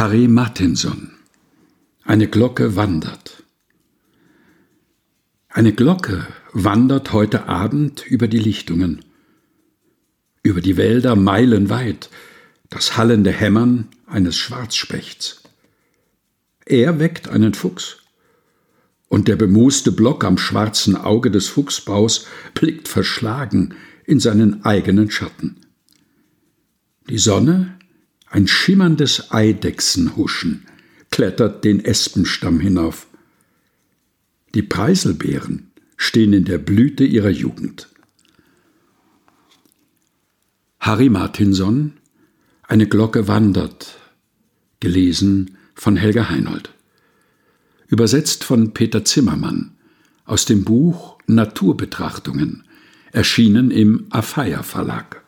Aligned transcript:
Harry 0.00 0.28
Martinson 0.28 1.10
Eine 2.04 2.26
Glocke 2.26 2.74
wandert. 2.74 3.42
Eine 5.50 5.74
Glocke 5.74 6.26
wandert 6.54 7.12
heute 7.12 7.48
Abend 7.48 8.06
über 8.06 8.26
die 8.26 8.38
Lichtungen, 8.38 9.04
über 10.42 10.62
die 10.62 10.78
Wälder 10.78 11.16
meilenweit, 11.16 12.08
das 12.70 12.96
hallende 12.96 13.30
Hämmern 13.30 13.88
eines 14.06 14.38
Schwarzspechts. 14.38 15.42
Er 16.64 16.98
weckt 16.98 17.28
einen 17.28 17.52
Fuchs, 17.52 17.98
und 19.08 19.28
der 19.28 19.36
bemooste 19.36 19.92
Block 19.92 20.24
am 20.24 20.38
schwarzen 20.38 20.96
Auge 20.96 21.30
des 21.30 21.48
Fuchsbaus 21.48 22.24
blickt 22.54 22.88
verschlagen 22.88 23.74
in 24.06 24.18
seinen 24.18 24.64
eigenen 24.64 25.10
Schatten. 25.10 25.60
Die 27.10 27.18
Sonne 27.18 27.76
ein 28.30 28.46
schimmerndes 28.46 29.32
Eidechsenhuschen 29.32 30.66
klettert 31.10 31.64
den 31.64 31.84
Espenstamm 31.84 32.60
hinauf. 32.60 33.08
Die 34.54 34.62
Preiselbeeren 34.62 35.72
stehen 35.96 36.32
in 36.32 36.44
der 36.44 36.58
Blüte 36.58 37.04
ihrer 37.04 37.28
Jugend. 37.28 37.88
Harry 40.78 41.08
Martinson 41.08 41.94
Eine 42.62 42.86
Glocke 42.86 43.26
wandert, 43.26 43.98
gelesen 44.78 45.56
von 45.74 45.96
Helga 45.96 46.30
Heinold. 46.30 46.70
Übersetzt 47.88 48.44
von 48.44 48.72
Peter 48.72 49.04
Zimmermann 49.04 49.72
aus 50.24 50.44
dem 50.44 50.62
Buch 50.62 51.18
Naturbetrachtungen, 51.26 52.62
erschienen 53.10 53.72
im 53.72 54.06
Afeier 54.10 54.62
Verlag. 54.62 55.24